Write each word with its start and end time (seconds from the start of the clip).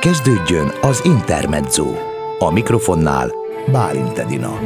Kezdődjön 0.00 0.68
az 0.80 1.04
Intermezzo. 1.04 1.86
A 2.38 2.52
mikrofonnál 2.52 3.30
Bálint 3.72 4.18
Edina. 4.18 4.58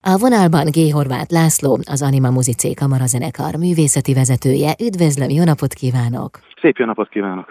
A 0.00 0.16
vonalban 0.18 0.66
G. 0.66 0.92
Horváth 0.92 1.32
László, 1.32 1.78
az 1.84 2.02
Anima 2.02 2.30
Muzicé 2.30 2.74
Kamarazenekar 2.74 3.54
művészeti 3.54 4.14
vezetője. 4.14 4.74
Üdvözlöm, 4.82 5.28
jó 5.28 5.44
napot 5.44 5.72
kívánok! 5.72 6.40
Szép 6.60 6.76
jó 6.76 6.86
napot 6.86 7.08
kívánok! 7.08 7.46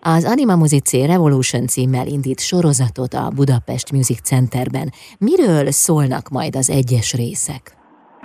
Az 0.00 0.24
Anima 0.24 0.56
Muzicé 0.56 1.04
Revolution 1.04 1.66
címmel 1.66 2.06
indít 2.06 2.40
sorozatot 2.40 3.14
a 3.14 3.30
Budapest 3.34 3.92
Music 3.92 4.20
Centerben. 4.20 4.92
Miről 5.18 5.70
szólnak 5.70 6.28
majd 6.28 6.56
az 6.56 6.70
egyes 6.70 7.14
részek? 7.14 7.76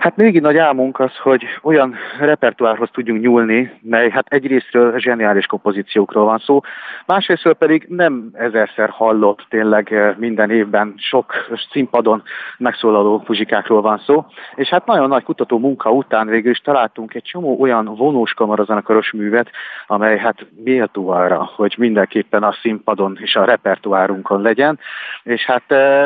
Hát 0.02 0.16
még 0.16 0.42
nagy 0.42 0.58
álmunk 0.58 1.00
az, 1.00 1.18
hogy 1.18 1.46
olyan 1.62 1.96
repertoárhoz 2.20 2.90
tudjunk 2.92 3.22
nyúlni, 3.22 3.80
mely 3.82 4.10
hát 4.10 4.26
egyrésztről 4.28 5.00
zseniális 5.00 5.46
kompozíciókról 5.46 6.26
van 6.26 6.38
szó, 6.38 6.62
másrésztről 7.06 7.54
pedig 7.54 7.86
nem 7.90 8.30
ezerszer 8.34 8.90
hallott 8.90 9.46
tényleg 9.50 9.94
eh, 9.94 10.16
minden 10.18 10.52
évben 10.52 10.94
sok 10.98 11.34
színpadon 11.72 12.24
megszólaló 12.58 13.24
muzsikákról 13.28 13.82
van 13.82 14.02
szó, 14.06 14.26
és 14.56 14.70
hát 14.70 14.86
nagyon 14.86 15.08
nagy 15.08 15.24
kutató 15.24 15.60
munka 15.60 15.92
után 15.92 16.28
végül 16.28 16.52
is 16.52 16.60
találtunk 16.60 17.14
egy 17.14 17.24
csomó 17.24 17.60
olyan 17.60 17.86
vonós 17.86 18.34
kamarazenekaros 18.34 19.12
művet, 19.12 19.50
amely 19.88 20.18
hát 20.18 20.46
méltó 20.64 21.10
arra, 21.10 21.50
hogy 21.56 21.76
mindenképpen 21.78 22.44
a 22.44 22.56
színpadon 22.62 23.18
és 23.22 23.36
a 23.36 23.46
repertoárunkon 23.46 24.42
legyen, 24.42 24.80
és 25.24 25.46
hát 25.46 25.64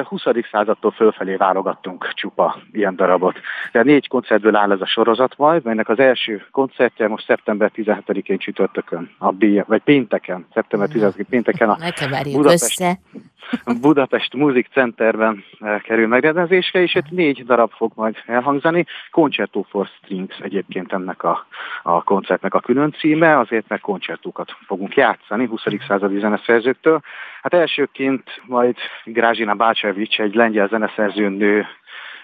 20. 0.08 0.26
Eh, 0.26 0.34
századtól 0.52 0.92
fölfelé 0.92 1.36
válogattunk 1.36 2.10
csupa 2.14 2.56
ilyen 2.72 2.96
darabot. 2.96 3.36
De 3.72 3.84
négy 3.86 4.08
koncertből 4.08 4.56
áll 4.56 4.72
ez 4.72 4.82
a 4.82 4.86
sorozat 4.86 5.38
majd, 5.38 5.64
melynek 5.64 5.90
az 5.90 6.00
első 6.00 6.46
koncertje 6.52 7.08
most 7.08 7.26
szeptember 7.26 7.72
17-én 7.76 8.38
csütörtökön, 8.38 9.12
a 9.18 9.32
B, 9.32 9.46
vagy 9.68 9.82
pénteken, 9.82 10.46
szeptember 10.54 10.90
17-én 10.94 11.26
pénteken 11.30 11.70
a 11.70 11.78
Budapest, 12.24 12.82
össze. 12.82 13.00
Budapest 13.82 14.34
Music 14.34 14.68
Centerben 14.72 15.44
eh, 15.60 15.80
kerül 15.80 16.08
megrendezésre, 16.08 16.82
és 16.82 16.96
itt 16.96 17.10
négy 17.10 17.46
darab 17.46 17.72
fog 17.72 17.92
majd 17.96 18.16
elhangzani. 18.26 18.86
Concerto 19.12 19.62
for 19.62 19.88
Strings 19.88 20.38
egyébként 20.40 20.94
ennek 20.94 21.24
a, 21.24 21.48
a 21.84 22.04
koncertnek 22.04 22.54
a 22.54 22.60
külön 22.60 22.92
címe, 22.92 23.40
azért 23.40 23.68
mert 23.68 23.82
koncertókat 23.82 24.52
fogunk 24.66 24.96
játszani 24.96 25.46
20. 25.46 25.62
századi 25.88 26.20
zeneszerzőktől. 26.20 27.02
Hát 27.42 27.54
elsőként 27.54 28.42
majd 28.46 28.76
Grázsina 29.04 29.54
Bácsevics, 29.54 30.20
egy 30.20 30.36
lengyel 30.36 30.68
zeneszerző 30.68 31.30
nő 31.30 31.66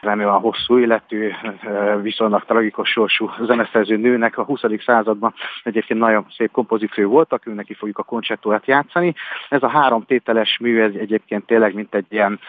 remélem 0.02 0.34
a 0.34 0.38
hosszú 0.38 0.80
életű, 0.80 1.32
viszonylag 2.02 2.46
tragikus 2.46 2.90
sorsú 2.90 3.30
zeneszerző 3.42 3.98
nőnek 3.98 4.38
a 4.38 4.44
20. 4.44 4.62
században 4.86 5.34
egyébként 5.64 6.00
nagyon 6.00 6.26
szép 6.36 6.52
kompozíció 6.52 7.10
voltak, 7.10 7.46
ő 7.46 7.54
neki 7.54 7.74
fogjuk 7.74 7.98
a 7.98 8.04
koncertóját 8.04 8.66
játszani. 8.66 9.14
Ez 9.50 9.64
a 9.64 9.68
három 9.68 10.06
tételes 10.06 10.58
mű, 10.58 10.82
ez 10.82 10.94
egyébként 10.94 11.46
tényleg 11.46 11.74
mint 11.74 11.96
egy 11.96 12.06
ilyen 12.10 12.40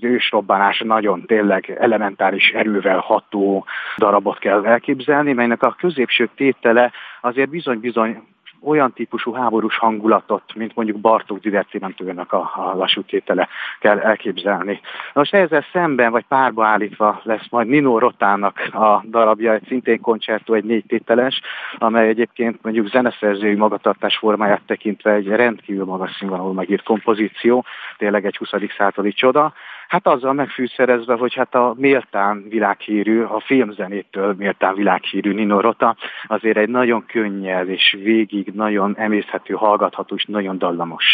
ősrobbanás, 0.00 0.82
nagyon 0.86 1.22
tényleg 1.26 1.76
elementáris 1.78 2.50
erővel 2.50 2.98
ható 2.98 3.64
darabot 3.96 4.38
kell 4.38 4.66
elképzelni, 4.66 5.32
melynek 5.32 5.62
a 5.62 5.76
középső 5.78 6.28
tétele 6.34 6.92
azért 7.20 7.50
bizony-bizony 7.50 8.22
olyan 8.62 8.92
típusú 8.92 9.32
háborús 9.32 9.76
hangulatot, 9.76 10.54
mint 10.54 10.74
mondjuk 10.74 10.98
Bartók 10.98 11.38
divertimentőnek 11.38 12.32
a, 12.32 12.52
a 12.56 12.74
lassú 12.76 13.02
tétele 13.02 13.48
kell 13.80 13.98
elképzelni. 13.98 14.80
Most 15.12 15.34
ezzel 15.34 15.64
szemben, 15.72 16.10
vagy 16.10 16.24
párba 16.28 16.66
állítva 16.66 17.20
lesz 17.22 17.48
majd 17.50 17.68
Nino 17.68 17.98
Rotának 17.98 18.68
a 18.72 19.02
darabja, 19.08 19.52
egy 19.52 19.66
szintén 19.66 20.00
koncertó, 20.00 20.54
egy 20.54 20.64
négy 20.64 20.84
tételes, 20.86 21.40
amely 21.78 22.08
egyébként 22.08 22.58
mondjuk 22.62 22.88
zeneszerzői 22.88 23.54
magatartás 23.54 24.16
formáját 24.16 24.62
tekintve 24.66 25.12
egy 25.12 25.26
rendkívül 25.26 25.84
magas 25.84 26.16
színvonalú 26.18 26.52
megírt 26.52 26.82
kompozíció, 26.84 27.64
tényleg 27.96 28.24
egy 28.26 28.36
20. 28.36 28.50
századi 28.76 29.12
csoda. 29.12 29.52
Hát 29.90 30.06
azzal 30.06 30.32
megfűszerezve, 30.32 31.14
hogy 31.14 31.34
hát 31.34 31.54
a 31.54 31.74
méltán 31.78 32.46
világhírű, 32.48 33.22
a 33.22 33.40
filmzenétől 33.40 34.34
méltán 34.38 34.74
világhírű 34.74 35.32
Nino 35.32 35.60
Rota 35.60 35.96
azért 36.26 36.56
egy 36.56 36.68
nagyon 36.68 37.06
könnyed 37.06 37.68
és 37.68 37.96
végig 38.02 38.52
nagyon 38.54 38.96
emészhető, 38.98 39.54
hallgatható 39.54 40.14
és 40.14 40.24
nagyon 40.24 40.58
dallamos 40.58 41.04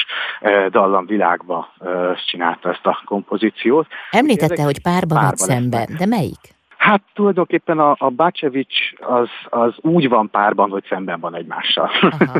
dallamvilágba 0.70 1.72
csinálta 2.26 2.70
ezt 2.70 2.86
a 2.86 3.02
kompozíciót. 3.04 3.86
Említette, 4.10 4.52
Ezek 4.52 4.64
hogy 4.64 4.82
párba, 4.82 5.14
párba 5.14 5.26
vagy 5.28 5.36
szemben, 5.36 5.86
de 5.98 6.06
melyik? 6.06 6.55
Hát 6.86 7.02
tulajdonképpen 7.14 7.78
a, 7.78 7.94
a 7.98 8.08
Bácsevics 8.08 8.92
az, 9.00 9.28
az 9.48 9.74
úgy 9.80 10.08
van 10.08 10.30
párban, 10.30 10.70
hogy 10.70 10.84
szemben 10.88 11.20
van 11.20 11.34
egymással. 11.34 11.90
Aha, 12.00 12.16
aha. 12.18 12.38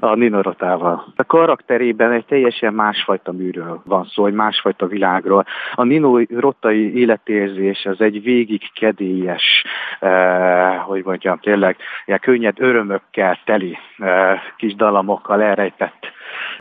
a 0.12 0.14
Ninorotával. 0.14 1.12
A 1.16 1.24
karakterében 1.24 2.12
egy 2.12 2.24
teljesen 2.24 2.74
másfajta 2.74 3.32
műről 3.32 3.82
van 3.84 4.04
szó, 4.04 4.26
egy 4.26 4.32
másfajta 4.32 4.86
világról. 4.86 5.46
A 5.74 5.84
Nino 5.84 6.18
Rotai 6.28 6.98
életérzés 6.98 7.86
az 7.86 8.00
egy 8.00 8.22
végig 8.22 8.72
kedélyes, 8.72 9.64
eh, 10.00 10.76
hogy 10.76 11.04
mondjam, 11.04 11.38
tényleg 11.38 11.76
ilyen 12.06 12.20
könnyed 12.20 12.60
örömökkel 12.60 13.38
teli 13.44 13.78
eh, 13.98 14.40
kis 14.56 14.74
dalamokkal 14.74 15.42
elrejtett 15.42 16.09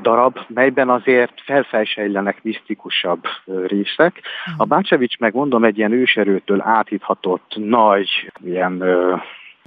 darab, 0.01 0.39
melyben 0.47 0.89
azért 0.89 1.41
felfelsejlenek 1.45 2.43
misztikusabb 2.43 3.23
részek. 3.67 4.21
A 4.57 4.65
Bácsevics 4.65 5.17
meg 5.17 5.33
mondom 5.33 5.63
egy 5.63 5.77
ilyen 5.77 5.91
őserőtől 5.91 6.61
átíthatott 6.61 7.53
nagy 7.55 8.31
ilyen 8.43 8.83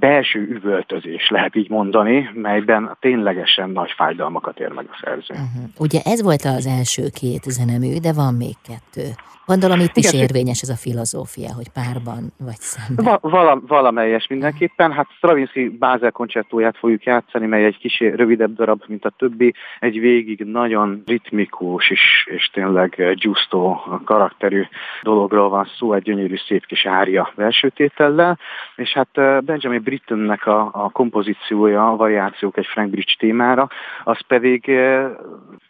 belső 0.02 0.40
üvöltözés, 0.40 1.28
lehet 1.28 1.56
így 1.56 1.70
mondani, 1.70 2.30
melyben 2.34 2.96
ténylegesen 3.00 3.70
nagy 3.70 3.90
fájdalmakat 3.96 4.60
ér 4.60 4.72
meg 4.72 4.86
a 4.90 4.98
szerző. 5.04 5.34
Uh-huh. 5.34 5.70
Ugye 5.78 6.00
ez 6.04 6.22
volt 6.22 6.42
az 6.42 6.66
első 6.66 7.02
két 7.20 7.42
zenemű, 7.42 7.98
de 7.98 8.12
van 8.12 8.34
még 8.34 8.54
kettő. 8.68 9.08
Gondolom 9.46 9.80
itt 9.80 9.96
is 9.96 10.12
Igen, 10.12 10.22
érvényes 10.22 10.60
ez 10.60 10.68
a 10.68 10.74
filozófia, 10.74 11.54
hogy 11.54 11.68
párban 11.68 12.32
vagy 12.38 12.58
szemben. 12.58 13.04
Va- 13.04 13.20
vala, 13.20 13.60
valamelyes 13.66 14.26
mindenképpen. 14.26 14.92
Hát 14.92 15.06
Stravinsky 15.16 15.68
Bázel 15.68 16.10
koncertóját 16.10 16.76
fogjuk 16.76 17.04
játszani, 17.04 17.46
mely 17.46 17.64
egy 17.64 17.78
kicsi 17.78 18.08
rövidebb 18.08 18.54
darab, 18.54 18.82
mint 18.86 19.04
a 19.04 19.12
többi. 19.18 19.54
Egy 19.78 20.00
végig 20.00 20.40
nagyon 20.44 21.02
ritmikus 21.06 21.90
és, 21.90 22.28
és 22.30 22.50
tényleg 22.52 23.14
giusto 23.14 23.76
karakterű 24.04 24.62
dologról 25.02 25.48
van 25.48 25.68
szó, 25.78 25.92
egy 25.92 26.02
gyönyörű 26.02 26.36
szép 26.46 26.66
kis 26.66 26.86
ária 26.86 27.32
versőtétellel. 27.34 28.38
És 28.76 28.92
hát 28.92 29.44
Benjamin 29.44 29.82
Brittonnek 29.92 30.46
a, 30.46 30.70
a 30.72 30.90
kompozíciója, 30.90 31.90
a 31.90 31.96
variációk 31.96 32.56
egy 32.56 32.66
Frank 32.66 32.90
Bridge 32.90 33.12
témára, 33.18 33.68
az 34.04 34.20
pedig 34.26 34.70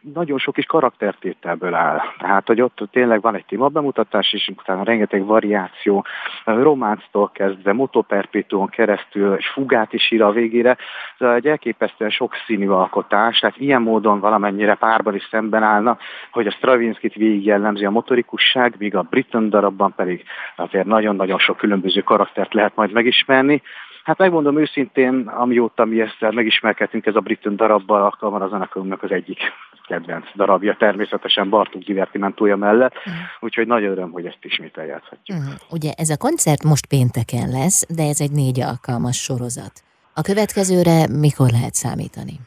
nagyon 0.01 0.39
sok 0.39 0.59
is 0.59 0.65
karaktertételből 0.65 1.75
áll. 1.75 2.01
Tehát, 2.19 2.47
hogy 2.47 2.61
ott 2.61 2.89
tényleg 2.91 3.21
van 3.21 3.35
egy 3.35 3.45
téma 3.45 3.69
bemutatás, 3.69 4.33
és 4.33 4.51
utána 4.57 4.83
rengeteg 4.83 5.25
variáció, 5.25 6.05
románctól 6.45 7.31
kezdve, 7.35 7.73
motoperpétón 7.73 8.69
keresztül, 8.69 9.35
és 9.35 9.49
fugát 9.49 9.93
is 9.93 10.11
ír 10.11 10.23
a 10.23 10.31
végére. 10.31 10.77
Ez 11.19 11.29
egy 11.29 11.47
elképesztően 11.47 12.11
sok 12.11 12.35
színű 12.47 12.69
alkotás, 12.69 13.39
tehát 13.39 13.57
ilyen 13.59 13.83
módon 13.83 14.21
valamennyire 14.21 14.75
párban 14.75 15.15
is 15.15 15.29
szemben 15.31 15.63
állna, 15.63 15.99
hogy 16.31 16.47
a 16.47 16.51
Stravinsky-t 16.51 17.15
végig 17.15 17.45
jellemzi 17.45 17.85
a 17.85 17.91
motorikusság, 17.91 18.75
míg 18.79 18.97
a 18.97 19.07
Britton 19.11 19.49
darabban 19.49 19.93
pedig 19.97 20.25
azért 20.57 20.87
nagyon-nagyon 20.87 21.39
sok 21.39 21.57
különböző 21.57 22.01
karaktert 22.01 22.55
lehet 22.55 22.77
majd 22.77 22.93
megismerni. 22.93 23.63
Hát 24.05 24.19
megmondom 24.19 24.59
őszintén, 24.59 25.29
amióta 25.29 25.85
mi 25.85 26.01
ezzel 26.01 26.31
megismerkedtünk, 26.31 27.07
ez 27.07 27.15
a 27.15 27.21
Britton 27.21 27.57
darabbal 27.57 28.13
a 28.21 28.49
zenekarunknak 28.49 29.03
az 29.03 29.11
egyik 29.11 29.39
kedvenc 29.87 30.25
darabja, 30.35 30.77
természetesen 30.79 31.49
Bartók 31.49 31.83
divertimentója 31.83 32.57
mellett, 32.57 32.95
uh-huh. 32.97 33.15
úgyhogy 33.41 33.67
nagy 33.67 33.85
öröm, 33.85 34.11
hogy 34.11 34.27
ezt 34.27 34.39
ismét 34.41 34.79
eljátszhatjuk. 34.79 35.39
Uh-huh. 35.39 35.55
Ugye 35.71 35.93
ez 35.97 36.11
a 36.11 36.17
koncert 36.17 36.63
most 36.63 36.87
pénteken 36.87 37.49
lesz, 37.49 37.87
de 37.97 38.03
ez 38.03 38.21
egy 38.21 38.31
négy 38.31 38.61
alkalmas 38.61 39.17
sorozat. 39.17 39.73
A 40.15 40.23
következőre 40.23 41.07
mikor 41.21 41.51
lehet 41.51 41.75
számítani? 41.75 42.41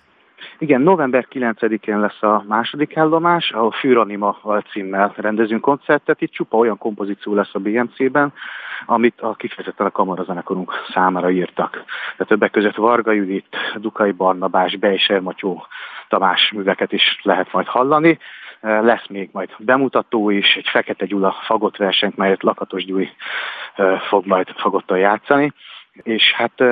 Igen, 0.58 0.82
november 0.82 1.28
9-én 1.32 2.00
lesz 2.00 2.24
a 2.24 2.44
második 2.48 2.98
állomás, 2.98 3.52
ahol 3.52 3.72
Fűranima 3.72 4.38
alcímmel 4.42 5.14
rendezünk 5.16 5.62
koncertet. 5.62 6.22
Itt 6.22 6.32
csupa 6.32 6.58
olyan 6.58 6.78
kompozíció 6.78 7.34
lesz 7.34 7.56
a 7.56 7.60
BMC-ben, 7.60 8.34
amit 8.86 9.22
a 9.22 9.34
kifejezetten 9.34 9.86
a 9.86 9.92
kamarazenekarunk 9.92 10.74
számára 10.94 11.30
írtak. 11.30 11.72
Tehát 11.72 12.28
többek 12.28 12.52
között 12.52 12.76
Varga 12.76 13.12
Judit, 13.12 13.56
Dukai 13.76 14.12
Barnabás, 14.12 14.76
Bejser 14.76 15.20
Matyó, 15.20 15.66
Tamás 16.08 16.52
műveket 16.52 16.92
is 16.92 17.20
lehet 17.22 17.52
majd 17.52 17.68
hallani. 17.68 18.20
Lesz 18.62 19.08
még 19.08 19.30
majd 19.32 19.50
bemutató 19.58 20.30
is, 20.30 20.56
egy 20.56 20.68
Fekete 20.68 21.06
Gyula 21.06 21.36
fagott 21.46 21.78
versenyt, 21.78 22.18
melyet 22.18 22.44
Lakatos 22.44 22.86
Gyuri 22.86 23.10
fog 24.08 24.26
majd 24.26 24.48
fagottal 24.56 24.98
játszani 24.98 25.54
és 26.04 26.34
hát 26.34 26.64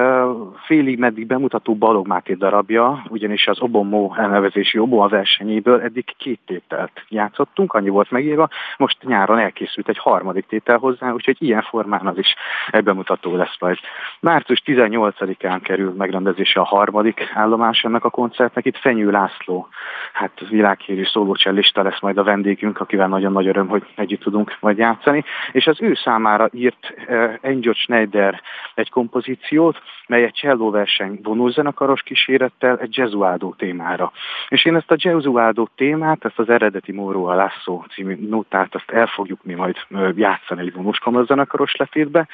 félig 0.66 1.00
meddig 1.00 1.28
bemutató 1.28 1.76
Balog 1.76 2.08
Máté 2.08 2.34
darabja, 2.34 3.04
ugyanis 3.10 3.48
az 3.48 3.62
Obomó 3.62 4.16
elnevezési 4.18 4.78
Oboma 4.78 5.08
versenyéből 5.08 5.82
eddig 5.82 6.16
két 6.18 6.40
tételt 6.46 6.92
játszottunk, 7.10 7.74
annyi 7.74 7.90
volt 7.90 8.12
megírva, 8.12 8.50
most 8.78 8.98
nyáron 9.04 9.40
elkészült 9.40 9.90
egy 9.90 9.98
harmadik 9.98 10.46
tétel 10.46 10.78
hozzá, 10.78 11.12
úgyhogy 11.12 11.36
ilyen 11.40 11.62
formán 11.62 12.08
az 12.08 12.18
is 12.18 12.36
egy 12.72 12.84
bemutató 12.84 13.36
lesz 13.36 13.56
majd. 13.60 13.78
Március 14.20 14.62
18-án 14.66 15.60
kerül 15.64 15.94
megrendezése 15.98 16.60
a 16.60 16.64
harmadik 16.66 17.32
állomás 17.34 17.84
ennek 17.84 18.04
a 18.04 18.10
koncertnek, 18.10 18.66
itt 18.66 18.78
Fenyő 18.78 19.12
László 19.12 19.68
hát 20.14 20.32
világhírű 20.50 21.04
szólócsellista 21.04 21.82
lesz 21.82 22.00
majd 22.02 22.18
a 22.18 22.24
vendégünk, 22.24 22.80
akivel 22.80 23.08
nagyon 23.08 23.32
nagy 23.32 23.48
öröm, 23.48 23.68
hogy 23.68 23.84
együtt 23.96 24.22
tudunk 24.22 24.58
majd 24.60 24.78
játszani, 24.78 25.24
és 25.52 25.68
az 25.68 25.82
ő 25.82 25.94
számára 25.94 26.50
írt 26.52 26.94
Angel 27.42 27.74
Schneider 27.74 28.42
egy 28.76 28.90
kompozíciót, 29.14 29.82
mely 30.08 30.24
egy 30.24 30.34
csellóverseny 30.34 31.20
vonózenekaros 31.24 32.02
kísérettel 32.02 32.78
egy 32.78 32.98
jazzuádó 32.98 33.54
témára. 33.58 34.12
És 34.48 34.66
én 34.66 34.76
ezt 34.76 34.92
a 34.92 34.96
jazzuádó 34.98 35.70
témát, 35.76 36.26
ezt 36.26 36.40
az 36.40 36.50
eredeti 36.50 36.92
Móró 36.92 37.26
a 37.26 37.34
László 37.34 37.86
című 37.94 38.18
notát, 38.30 38.76
azt 38.76 38.92
el 38.92 39.08
fogjuk 39.08 39.44
mi 39.44 39.54
majd 39.54 39.76
játszani 40.16 40.62
egy 40.62 40.74
vonós 40.74 40.98
kamarzenekaros 40.98 41.76
letétbe, 41.76 42.28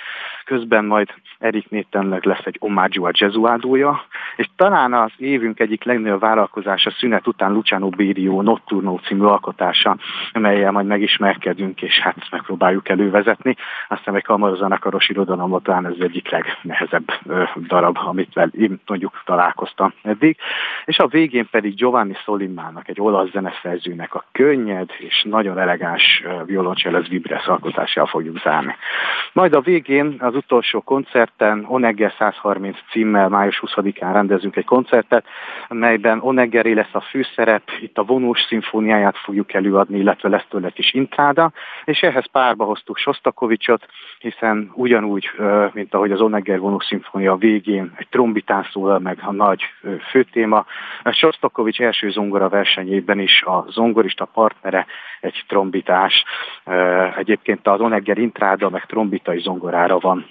közben 0.45 0.85
majd 0.85 1.09
Erik 1.39 1.69
Nétenleg 1.69 2.23
lesz 2.23 2.45
egy 2.45 2.57
omágyú 2.59 3.05
a 3.05 3.11
jazzuádója, 3.13 4.01
és 4.35 4.49
talán 4.55 4.93
az 4.93 5.11
évünk 5.17 5.59
egyik 5.59 5.83
legnagyobb 5.83 6.19
vállalkozása 6.19 6.91
szünet 6.91 7.27
után 7.27 7.51
Luciano 7.51 7.89
Berio 7.89 8.41
Notturno 8.41 8.97
című 8.97 9.23
alkotása, 9.23 9.97
melyel 10.33 10.71
majd 10.71 10.85
megismerkedünk, 10.85 11.81
és 11.81 11.99
hát 11.99 12.15
megpróbáljuk 12.31 12.89
elővezetni. 12.89 13.55
Aztán 13.87 14.15
egy 14.15 14.23
kamarzenekaros 14.23 15.09
irodalomban 15.09 15.61
talán 15.61 15.85
ez 15.85 15.95
egyik 15.99 16.29
legnehezebb 16.69 17.12
darab, 17.68 17.98
amit 18.06 18.50
én 18.51 18.80
mondjuk 18.86 19.21
találkoztam 19.25 19.94
eddig. 20.01 20.38
És 20.86 20.98
a 20.98 21.07
végén 21.07 21.48
pedig 21.51 21.75
Giovanni 21.75 22.16
Solimmának, 22.24 22.88
egy 22.88 23.01
olasz 23.01 23.30
zeneszerzőnek 23.30 24.16
a 24.16 24.24
könnyed 24.31 24.89
és 24.98 25.25
nagyon 25.30 25.60
elegáns 25.60 26.24
violoncellez 26.45 27.07
vibres 27.07 27.45
alkotásával 27.45 28.10
fogjuk 28.10 28.39
zárni. 28.39 28.75
Majd 29.33 29.54
a 29.54 29.62
végén 29.62 30.16
az 30.19 30.36
utolsó 30.36 30.81
koncerten 30.81 31.66
Onegger 31.68 32.13
130 32.18 32.77
címmel 32.92 33.30
május 33.30 33.63
20-án 33.65 34.10
rendezünk 34.13 34.56
egy 34.56 34.65
koncertet, 34.65 35.25
melyben 35.68 36.19
Oneggeré 36.22 36.72
lesz 36.72 36.94
a 36.94 37.01
főszerep, 37.01 37.63
itt 37.81 37.98
a 37.98 38.04
vonós 38.04 38.39
szimfóniáját 38.48 39.18
fogjuk 39.18 39.54
előadni, 39.54 39.98
illetve 39.98 40.30
lesz 40.30 40.45
tőle 40.50 40.72
is 40.75 40.94
intráda, 40.94 41.51
és 41.86 42.01
ehhez 42.01 42.25
párba 42.31 42.63
hoztuk 42.63 42.98
Sostakovicsot, 42.98 43.86
hiszen 44.19 44.72
ugyanúgy, 44.74 45.30
mint 45.74 45.94
ahogy 45.94 46.12
az 46.12 46.22
Onegger 46.22 46.58
vonós 46.59 46.85
szimfónia 46.85 47.35
végén 47.35 47.94
egy 47.95 48.07
trombitán 48.07 48.67
szólal 48.71 49.00
meg 49.00 49.17
a 49.21 49.31
nagy 49.31 49.61
főtéma, 50.09 50.65
Sostakovics 51.03 51.81
első 51.81 52.09
zongora 52.09 52.50
versenyében 52.50 53.19
is 53.19 53.41
a 53.44 53.65
zongorista 53.69 54.25
partnere 54.25 54.85
egy 55.19 55.44
trombitás. 55.47 56.23
Egyébként 57.17 57.67
az 57.67 57.79
Onegger 57.79 58.17
intráda 58.17 58.69
meg 58.69 58.85
trombitai 58.85 59.39
zongorára 59.39 60.00
van 60.00 60.25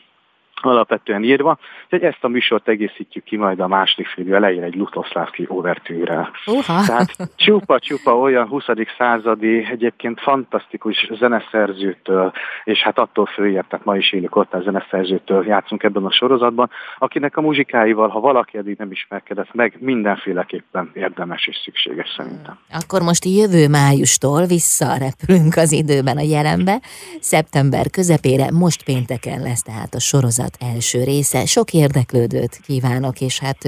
alapvetően 0.66 1.24
írva. 1.24 1.58
Úgyhogy 1.84 2.02
ezt 2.02 2.24
a 2.24 2.28
műsort 2.28 2.68
egészítjük 2.68 3.24
ki 3.24 3.36
majd 3.36 3.60
a 3.60 3.68
második 3.68 4.06
félő 4.06 4.34
elején 4.34 4.62
egy 4.62 4.74
Lutoszlávki 4.74 5.44
overtűrrel. 5.48 6.30
Uh-huh. 6.46 6.86
Tehát 6.86 7.16
csupa-csupa 7.36 8.18
olyan 8.18 8.48
20. 8.48 8.64
századi, 8.98 9.66
egyébként 9.70 10.20
fantasztikus 10.20 11.08
zeneszerzőtől, 11.18 12.32
és 12.64 12.82
hát 12.82 12.98
attól 12.98 13.26
följebb, 13.26 13.66
tehát 13.68 13.84
ma 13.84 13.96
is 13.96 14.12
élő 14.12 14.28
a 14.30 14.60
zeneszerzőtől 14.60 15.46
játszunk 15.46 15.82
ebben 15.82 16.04
a 16.04 16.12
sorozatban, 16.12 16.70
akinek 16.98 17.36
a 17.36 17.40
muzsikáival, 17.40 18.08
ha 18.08 18.20
valaki 18.20 18.58
eddig 18.58 18.76
nem 18.78 18.90
ismerkedett 18.90 19.54
meg, 19.54 19.76
mindenféleképpen 19.78 20.90
érdemes 20.94 21.46
és 21.46 21.56
szükséges 21.64 22.14
szerintem. 22.16 22.58
Akkor 22.72 23.02
most 23.02 23.24
jövő 23.24 23.68
májustól 23.68 24.46
visszarepülünk 24.46 25.56
az 25.56 25.72
időben 25.72 26.16
a 26.16 26.20
jelenbe. 26.20 26.80
Szeptember 27.20 27.90
közepére, 27.90 28.50
most 28.50 28.84
pénteken 28.84 29.40
lesz 29.42 29.62
tehát 29.62 29.94
a 29.94 30.00
sorozat 30.00 30.47
sorozat 30.48 30.74
első 30.74 31.04
része. 31.04 31.46
Sok 31.46 31.72
érdeklődőt 31.72 32.60
kívánok, 32.66 33.20
és 33.20 33.38
hát 33.38 33.64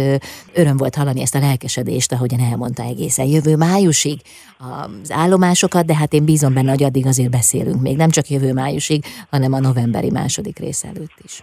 öröm 0.54 0.76
volt 0.76 0.94
hallani 0.94 1.20
ezt 1.20 1.34
a 1.34 1.38
lelkesedést, 1.38 2.12
ahogyan 2.12 2.40
elmondta 2.40 2.82
egészen 2.82 3.26
jövő 3.26 3.56
májusig 3.56 4.20
az 5.02 5.10
állomásokat, 5.10 5.86
de 5.86 5.94
hát 5.96 6.12
én 6.12 6.24
bízom 6.24 6.54
benne, 6.54 6.70
hogy 6.70 6.82
addig 6.82 7.06
azért 7.06 7.30
beszélünk 7.30 7.80
még, 7.80 7.96
nem 7.96 8.10
csak 8.10 8.28
jövő 8.28 8.52
májusig, 8.52 9.04
hanem 9.30 9.52
a 9.52 9.60
novemberi 9.60 10.10
második 10.10 10.58
rész 10.58 10.84
előtt 10.84 11.18
is. 11.24 11.42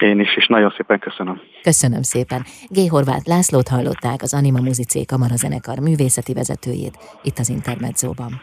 Én 0.00 0.20
is, 0.20 0.36
és 0.36 0.46
nagyon 0.46 0.74
szépen 0.76 0.98
köszönöm. 0.98 1.40
Köszönöm 1.62 2.02
szépen. 2.02 2.44
G. 2.68 2.88
Horváth 2.88 3.28
Lászlót 3.28 3.68
hallották, 3.68 4.22
az 4.22 4.34
Anima 4.34 4.60
Muzicé 4.60 5.04
kamarazenekar 5.04 5.78
művészeti 5.78 6.32
vezetőjét, 6.32 6.98
itt 7.22 7.38
az 7.38 7.48
Intermedzóban. 7.48 8.40